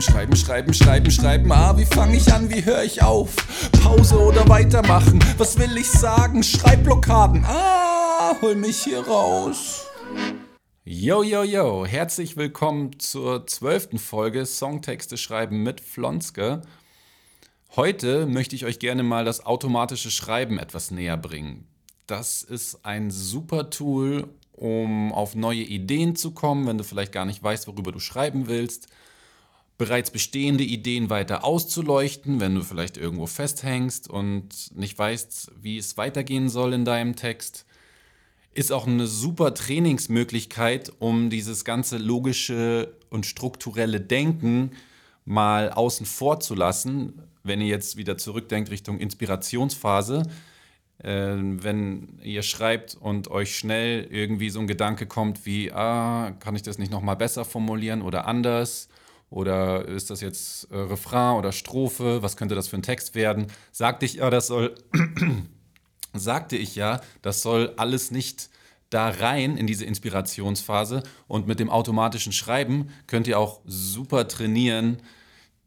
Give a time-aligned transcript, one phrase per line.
[0.00, 1.52] Schreiben, schreiben, schreiben, schreiben, schreiben.
[1.52, 3.34] Ah, wie fange ich an, wie höre ich auf?
[3.82, 5.24] Pause oder weitermachen?
[5.38, 6.42] Was will ich sagen?
[6.42, 7.44] Schreibblockaden.
[7.46, 9.86] Ah, hol mich hier raus.
[10.84, 16.60] Yo, yo, yo, herzlich willkommen zur zwölften Folge Songtexte schreiben mit Flonske.
[17.74, 21.66] Heute möchte ich euch gerne mal das automatische Schreiben etwas näher bringen.
[22.06, 27.24] Das ist ein super Tool, um auf neue Ideen zu kommen, wenn du vielleicht gar
[27.24, 28.88] nicht weißt, worüber du schreiben willst.
[29.78, 35.96] Bereits bestehende Ideen weiter auszuleuchten, wenn du vielleicht irgendwo festhängst und nicht weißt, wie es
[35.96, 37.66] weitergehen soll in deinem Text.
[38.52, 44.70] Ist auch eine super Trainingsmöglichkeit, um dieses ganze logische und strukturelle Denken
[45.26, 50.22] mal außen vor zu lassen, wenn ihr jetzt wieder zurückdenkt Richtung Inspirationsphase
[50.98, 56.56] äh, wenn ihr schreibt und euch schnell irgendwie so ein Gedanke kommt wie, ah, kann
[56.56, 58.88] ich das nicht nochmal besser formulieren oder anders?
[59.30, 62.22] Oder ist das jetzt äh, Refrain oder Strophe?
[62.22, 63.48] Was könnte das für ein Text werden?
[63.72, 64.74] Sagte ich ja, das soll,
[66.14, 68.50] sagte ich ja, das soll alles nicht
[68.90, 71.02] da rein in diese Inspirationsphase.
[71.26, 75.02] Und mit dem automatischen Schreiben könnt ihr auch super trainieren,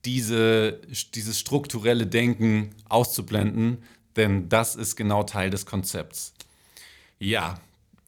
[0.06, 0.80] diese,
[1.14, 3.84] dieses strukturelle Denken auszublenden,
[4.16, 6.34] denn das ist genau Teil des Konzepts.
[7.20, 7.60] Ja,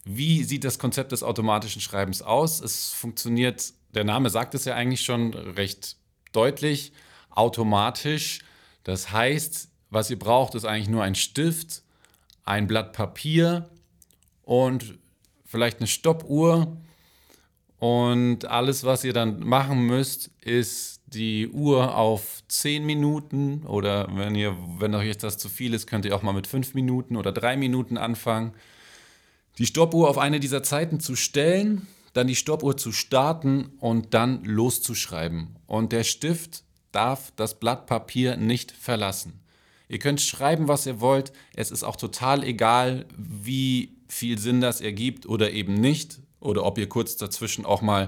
[0.06, 2.62] wie sieht das Konzept des automatischen Schreibens aus?
[2.62, 5.98] Es funktioniert, der Name sagt es ja eigentlich schon recht
[6.32, 6.94] deutlich,
[7.30, 8.40] automatisch.
[8.84, 11.84] Das heißt, was ihr braucht, ist eigentlich nur ein Stift,
[12.44, 13.70] ein Blatt Papier
[14.44, 14.98] und
[15.46, 16.78] vielleicht eine Stoppuhr.
[17.78, 24.36] Und alles, was ihr dann machen müsst, ist die Uhr auf 10 Minuten oder wenn
[24.36, 27.32] ihr, wenn euch das zu viel ist, könnt ihr auch mal mit 5 Minuten oder
[27.32, 28.54] 3 Minuten anfangen.
[29.58, 34.44] Die Stoppuhr auf eine dieser Zeiten zu stellen, dann die Stoppuhr zu starten und dann
[34.44, 35.56] loszuschreiben.
[35.68, 39.40] Und der Stift darf das Blatt Papier nicht verlassen.
[39.88, 41.32] Ihr könnt schreiben, was ihr wollt.
[41.54, 46.20] Es ist auch total egal, wie viel Sinn das ergibt oder eben nicht.
[46.40, 48.08] Oder ob ihr kurz dazwischen auch mal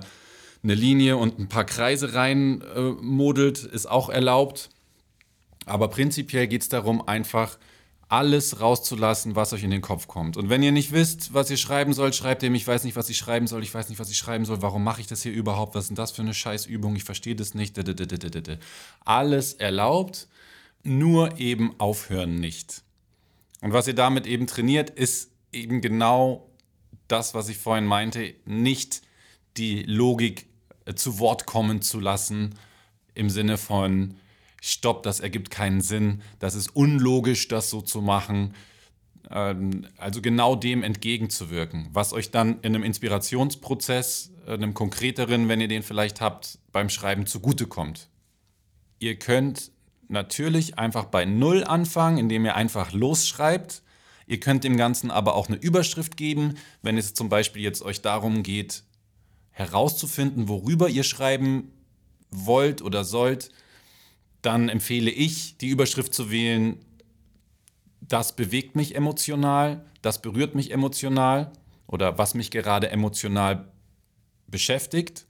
[0.64, 4.70] eine Linie und ein paar Kreise rein äh, ist auch erlaubt.
[5.66, 7.58] Aber prinzipiell geht es darum, einfach
[8.10, 10.38] alles rauszulassen, was euch in den Kopf kommt.
[10.38, 13.10] Und wenn ihr nicht wisst, was ihr schreiben sollt, schreibt ihr, ich weiß nicht, was
[13.10, 15.32] ich schreiben soll, ich weiß nicht, was ich schreiben soll, warum mache ich das hier
[15.32, 17.76] überhaupt, was ist denn das für eine Scheißübung, ich verstehe das nicht.
[19.06, 20.28] Alles erlaubt,
[20.84, 22.84] nur eben aufhören nicht.
[23.62, 26.50] Und was ihr damit eben trainiert, ist eben genau
[27.08, 29.02] das, was ich vorhin meinte, nicht
[29.58, 30.48] die Logik
[30.86, 32.56] äh, zu Wort kommen zu lassen,
[33.16, 34.16] im Sinne von,
[34.66, 38.54] stopp, das ergibt keinen Sinn, das ist unlogisch, das so zu machen.
[39.30, 45.60] Ähm, also genau dem entgegenzuwirken, was euch dann in einem Inspirationsprozess, äh, einem konkreteren, wenn
[45.60, 48.08] ihr den vielleicht habt, beim Schreiben zugutekommt.
[49.00, 49.72] Ihr könnt
[50.08, 53.82] natürlich einfach bei Null anfangen, indem ihr einfach losschreibt.
[54.28, 58.02] Ihr könnt dem Ganzen aber auch eine Überschrift geben, wenn es zum Beispiel jetzt euch
[58.02, 58.84] darum geht,
[59.52, 61.74] herauszufinden, worüber ihr schreiben
[62.32, 63.52] wollt oder sollt,
[64.44, 66.78] dann empfehle ich, die Überschrift zu wählen,
[68.02, 71.52] das bewegt mich emotional, das berührt mich emotional
[71.88, 73.72] oder was mich gerade emotional
[74.48, 75.26] beschäftigt,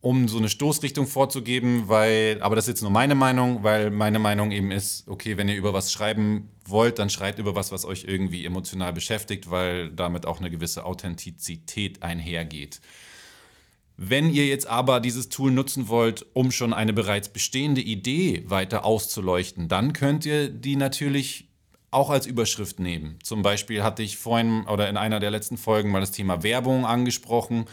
[0.00, 4.18] um so eine Stoßrichtung vorzugeben, weil, aber das ist jetzt nur meine Meinung, weil meine
[4.18, 7.84] Meinung eben ist, okay, wenn ihr über was schreiben wollt, dann schreibt über was, was
[7.84, 12.80] euch irgendwie emotional beschäftigt, weil damit auch eine gewisse Authentizität einhergeht.
[13.96, 18.84] Wenn ihr jetzt aber dieses Tool nutzen wollt, um schon eine bereits bestehende Idee weiter
[18.84, 21.48] auszuleuchten, dann könnt ihr die natürlich
[21.90, 23.18] auch als Überschrift nehmen.
[23.22, 26.84] Zum Beispiel hatte ich vorhin oder in einer der letzten Folgen mal das Thema Werbung
[26.84, 27.64] angesprochen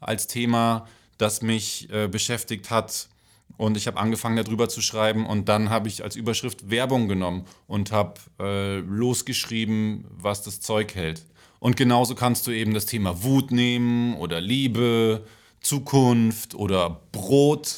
[0.00, 0.86] als Thema,
[1.16, 3.08] das mich äh, beschäftigt hat.
[3.56, 7.46] Und ich habe angefangen darüber zu schreiben und dann habe ich als Überschrift Werbung genommen
[7.66, 11.24] und habe äh, losgeschrieben, was das Zeug hält.
[11.58, 15.24] Und genauso kannst du eben das Thema Wut nehmen oder Liebe
[15.60, 17.76] Zukunft oder Brot.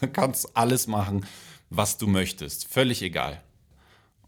[0.00, 1.26] Du kannst alles machen,
[1.70, 2.68] was du möchtest.
[2.68, 3.42] Völlig egal.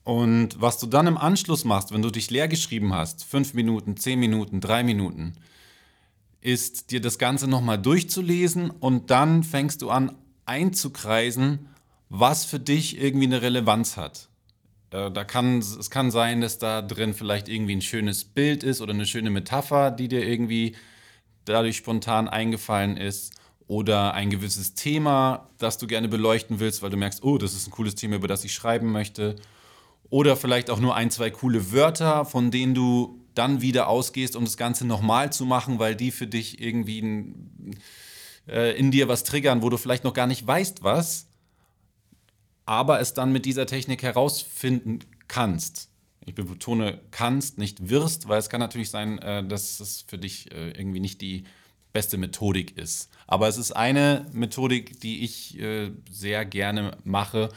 [0.05, 3.97] Und was du dann im Anschluss machst, wenn du dich leer geschrieben hast, fünf Minuten,
[3.97, 5.35] zehn Minuten, drei Minuten,
[6.41, 10.17] ist dir das Ganze nochmal durchzulesen und dann fängst du an
[10.47, 11.69] einzukreisen,
[12.09, 14.29] was für dich irgendwie eine Relevanz hat.
[14.91, 18.81] Äh, da kann, es kann sein, dass da drin vielleicht irgendwie ein schönes Bild ist
[18.81, 20.75] oder eine schöne Metapher, die dir irgendwie
[21.51, 23.35] dadurch spontan eingefallen ist
[23.67, 27.69] oder ein gewisses Thema, das du gerne beleuchten willst, weil du merkst, oh, das ist
[27.69, 29.37] ein cooles Thema, über das ich schreiben möchte.
[30.09, 34.45] Oder vielleicht auch nur ein, zwei coole Wörter, von denen du dann wieder ausgehst, um
[34.45, 37.33] das Ganze nochmal zu machen, weil die für dich irgendwie
[38.49, 41.29] äh, in dir was triggern, wo du vielleicht noch gar nicht weißt, was,
[42.67, 44.99] aber es dann mit dieser Technik herausfinden
[45.29, 45.90] kannst.
[46.27, 50.53] Ich betone kannst, nicht wirst, weil es kann natürlich sein, äh, dass es für dich
[50.53, 51.45] äh, irgendwie nicht die
[51.93, 53.11] beste Methodik ist.
[53.27, 57.49] Aber es ist eine Methodik, die ich äh, sehr gerne mache,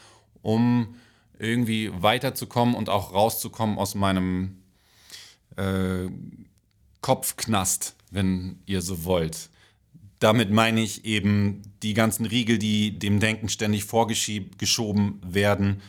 [0.42, 0.96] um
[1.38, 4.64] irgendwie weiterzukommen und auch rauszukommen aus meinem
[5.56, 6.10] äh,
[7.02, 9.50] Kopfknast, wenn ihr so wollt.
[10.20, 15.82] Damit meine ich eben die ganzen Riegel, die dem Denken ständig vorgeschoben werden,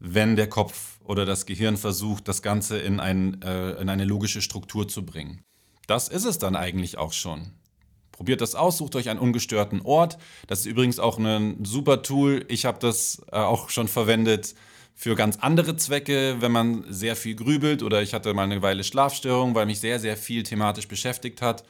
[0.00, 4.42] wenn der Kopf oder das Gehirn versucht, das Ganze in, ein, äh, in eine logische
[4.42, 5.42] Struktur zu bringen.
[5.86, 7.52] Das ist es dann eigentlich auch schon.
[8.12, 10.18] Probiert das aus, sucht euch einen ungestörten Ort.
[10.48, 12.44] Das ist übrigens auch ein super Tool.
[12.48, 14.54] Ich habe das äh, auch schon verwendet
[14.94, 18.82] für ganz andere Zwecke, wenn man sehr viel grübelt oder ich hatte mal eine Weile
[18.82, 21.64] Schlafstörung, weil mich sehr, sehr viel thematisch beschäftigt hat.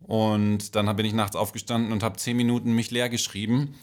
[0.00, 3.76] Und dann bin ich nachts aufgestanden und habe zehn Minuten mich leer geschrieben.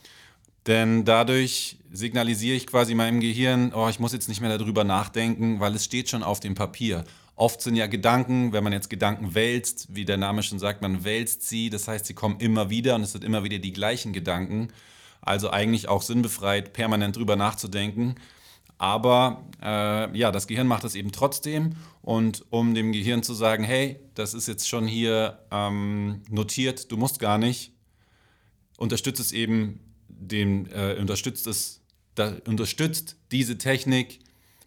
[0.70, 5.60] Denn dadurch signalisiere ich quasi meinem Gehirn, oh, ich muss jetzt nicht mehr darüber nachdenken,
[5.60, 7.06] weil es steht schon auf dem Papier.
[7.36, 11.04] Oft sind ja Gedanken, wenn man jetzt Gedanken wälzt, wie der Name schon sagt, man
[11.04, 14.14] wälzt sie, das heißt, sie kommen immer wieder und es sind immer wieder die gleichen
[14.14, 14.68] Gedanken.
[15.22, 18.14] Also eigentlich auch sinnbefreit, permanent drüber nachzudenken.
[18.78, 21.78] Aber äh, ja, das Gehirn macht das eben trotzdem.
[22.04, 26.98] Und um dem Gehirn zu sagen, hey, das ist jetzt schon hier ähm, notiert, du
[26.98, 27.74] musst gar nicht,
[28.78, 29.80] unterstützt es eben,
[30.20, 31.82] den, äh, unterstützt es,
[32.16, 34.20] da, unterstützt diese Technik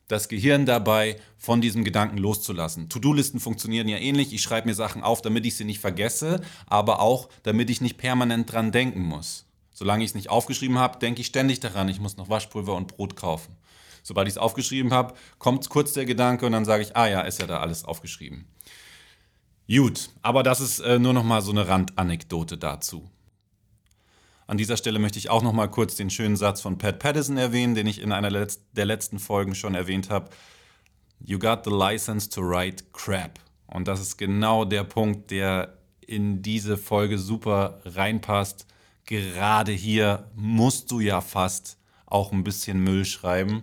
[0.08, 2.88] das Gehirn dabei, von diesem Gedanken loszulassen.
[2.88, 4.32] To-Do-Listen funktionieren ja ähnlich.
[4.32, 7.96] Ich schreibe mir Sachen auf, damit ich sie nicht vergesse, aber auch, damit ich nicht
[7.96, 9.46] permanent dran denken muss.
[9.72, 12.88] Solange ich es nicht aufgeschrieben habe, denke ich ständig daran, ich muss noch Waschpulver und
[12.88, 13.56] Brot kaufen.
[14.02, 17.22] Sobald ich es aufgeschrieben habe, kommt kurz der Gedanke und dann sage ich, ah ja,
[17.22, 18.46] ist ja da alles aufgeschrieben.
[19.69, 23.08] Gut, aber das ist äh, nur noch mal so eine Randanekdote dazu.
[24.52, 27.38] An dieser Stelle möchte ich auch noch mal kurz den schönen Satz von Pat Patterson
[27.38, 30.28] erwähnen, den ich in einer der letzten Folgen schon erwähnt habe.
[31.25, 33.40] You got the license to write crap.
[33.66, 38.66] Und das ist genau der Punkt, der in diese Folge super reinpasst.
[39.06, 43.62] Gerade hier musst du ja fast auch ein bisschen Müll schreiben.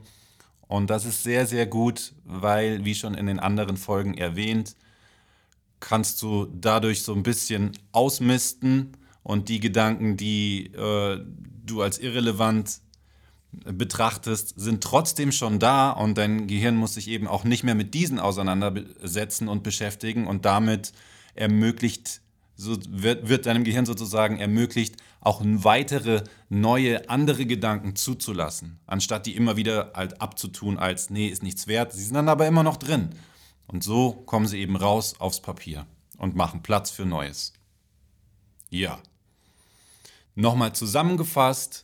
[0.67, 4.75] Und das ist sehr, sehr gut, weil, wie schon in den anderen Folgen erwähnt,
[5.79, 11.23] kannst du dadurch so ein bisschen ausmisten und die Gedanken, die äh,
[11.65, 12.81] du als irrelevant
[13.51, 17.93] betrachtest, sind trotzdem schon da und dein Gehirn muss sich eben auch nicht mehr mit
[17.93, 20.93] diesen auseinandersetzen und beschäftigen und damit
[21.33, 22.21] ermöglicht
[22.59, 29.35] so wird, wird deinem Gehirn sozusagen ermöglicht, auch weitere, neue, andere Gedanken zuzulassen, anstatt die
[29.37, 31.93] immer wieder halt abzutun als, nee, ist nichts wert.
[31.93, 33.11] Sie sind dann aber immer noch drin.
[33.67, 35.85] Und so kommen sie eben raus aufs Papier
[36.17, 37.53] und machen Platz für Neues.
[38.69, 38.99] Ja.
[40.35, 41.83] Nochmal zusammengefasst,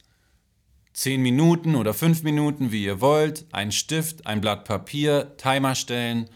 [0.94, 6.30] 10 Minuten oder 5 Minuten, wie ihr wollt, ein Stift, ein Blatt Papier, Timer stellen,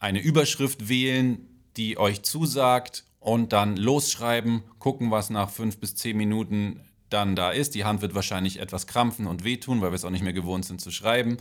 [0.00, 1.46] eine Überschrift wählen,
[1.76, 6.80] die euch zusagt und dann losschreiben, gucken, was nach fünf bis zehn Minuten
[7.10, 7.74] dann da ist.
[7.74, 10.64] Die Hand wird wahrscheinlich etwas krampfen und wehtun, weil wir es auch nicht mehr gewohnt
[10.64, 11.36] sind zu schreiben.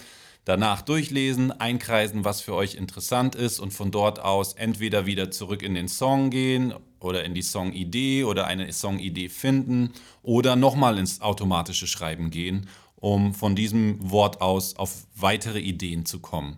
[0.46, 5.64] Danach durchlesen, einkreisen, was für euch interessant ist und von dort aus entweder wieder zurück
[5.64, 6.74] in den Song gehen
[7.06, 9.92] oder in die Songidee oder eine Songidee finden
[10.24, 16.20] oder nochmal ins automatische Schreiben gehen, um von diesem Wort aus auf weitere Ideen zu
[16.20, 16.58] kommen.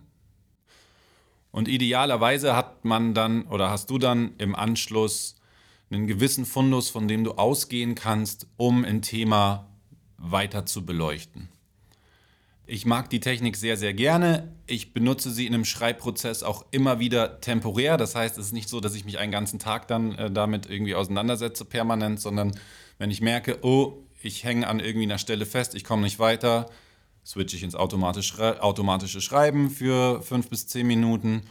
[1.50, 5.36] Und idealerweise hat man dann oder hast du dann im Anschluss
[5.90, 9.66] einen gewissen Fundus, von dem du ausgehen kannst, um ein Thema
[10.16, 11.48] weiter zu beleuchten.
[12.70, 14.52] Ich mag die Technik sehr, sehr gerne.
[14.66, 17.96] Ich benutze sie in einem Schreibprozess auch immer wieder temporär.
[17.96, 20.68] Das heißt, es ist nicht so, dass ich mich einen ganzen Tag dann äh, damit
[20.68, 22.52] irgendwie auseinandersetze permanent, sondern
[22.98, 26.68] wenn ich merke, oh, ich hänge an irgendwie einer Stelle fest, ich komme nicht weiter,
[27.24, 31.44] switche ich ins automatische Schreiben für fünf bis zehn Minuten.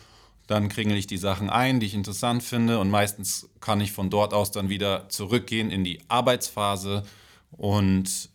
[0.46, 2.78] Dann kringel ich die Sachen ein, die ich interessant finde.
[2.78, 7.02] Und meistens kann ich von dort aus dann wieder zurückgehen in die Arbeitsphase
[7.50, 8.30] und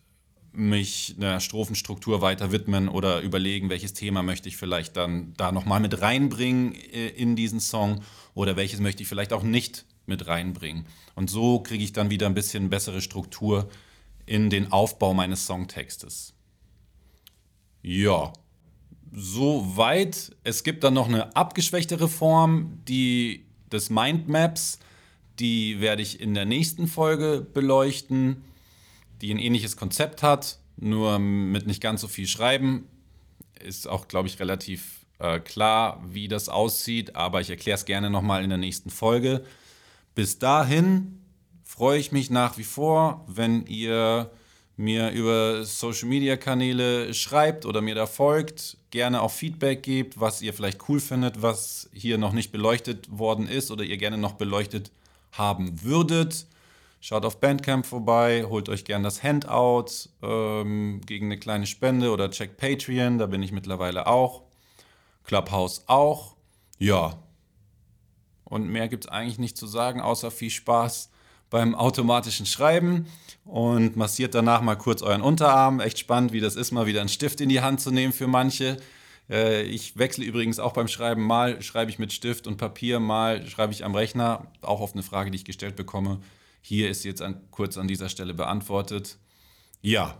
[0.53, 5.79] mich einer Strophenstruktur weiter widmen oder überlegen, welches Thema möchte ich vielleicht dann da nochmal
[5.79, 8.03] mit reinbringen äh, in diesen Song
[8.35, 10.85] oder welches möchte ich vielleicht auch nicht mit reinbringen.
[11.15, 13.69] Und so kriege ich dann wieder ein bisschen bessere Struktur
[14.25, 16.33] in den Aufbau meines Songtextes.
[17.81, 18.31] Ja,
[19.11, 20.35] soweit.
[20.43, 24.79] Es gibt dann noch eine abgeschwächtere Form, die des Mindmaps.
[25.39, 28.43] Die werde ich in der nächsten Folge beleuchten,
[29.21, 32.87] die ein ähnliches Konzept hat, nur mit nicht ganz so viel Schreiben.
[33.63, 38.09] Ist auch, glaube ich, relativ äh, klar, wie das aussieht, aber ich erkläre es gerne
[38.09, 39.45] nochmal in der nächsten Folge.
[40.15, 41.19] Bis dahin
[41.63, 44.31] freue ich mich nach wie vor, wenn ihr
[44.75, 50.41] mir über Social Media Kanäle schreibt oder mir da folgt, gerne auch Feedback gebt, was
[50.41, 54.33] ihr vielleicht cool findet, was hier noch nicht beleuchtet worden ist oder ihr gerne noch
[54.33, 54.91] beleuchtet
[55.31, 56.47] haben würdet.
[57.05, 62.31] Schaut auf Bandcamp vorbei, holt euch gerne das Handout ähm, gegen eine kleine Spende oder
[62.31, 64.43] checkt Patreon, da bin ich mittlerweile auch.
[65.25, 66.37] Clubhouse auch.
[66.79, 67.17] Ja.
[68.45, 71.09] Und mehr gibt es eigentlich nicht zu sagen, außer viel Spaß
[71.49, 73.07] beim automatischen Schreiben
[73.43, 75.81] und massiert danach mal kurz euren Unterarm.
[75.81, 78.27] Echt spannend, wie das ist, mal wieder einen Stift in die Hand zu nehmen für
[78.27, 78.77] manche.
[79.29, 81.23] Äh, ich wechsle übrigens auch beim Schreiben.
[81.27, 84.47] Mal schreibe ich mit Stift und Papier, mal schreibe ich am Rechner.
[84.61, 86.21] Auch auf eine Frage, die ich gestellt bekomme.
[86.65, 89.17] Hier ist jetzt an, kurz an dieser Stelle beantwortet.
[89.81, 90.15] Ja.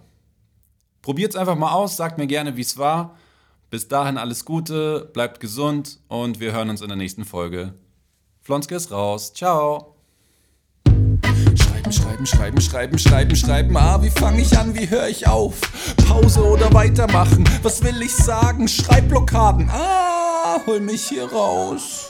[1.01, 3.15] Probiert es einfach mal aus, sagt mir gerne, wie es war.
[3.69, 7.73] Bis dahin alles Gute, bleibt gesund und wir hören uns in der nächsten Folge.
[8.41, 9.33] Flonske ist raus.
[9.33, 9.95] Ciao.
[10.85, 13.77] Schreiben, schreiben, schreiben, schreiben, schreiben.
[13.77, 15.61] Ah, wie fange ich an, wie höre ich auf?
[16.05, 17.49] Pause oder weitermachen?
[17.61, 18.67] Was will ich sagen?
[18.67, 19.69] Schreibblockaden.
[19.69, 22.09] Ah, hol mich hier raus.